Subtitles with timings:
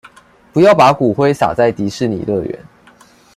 [0.51, 2.57] 不要把骨灰灑在迪士尼樂園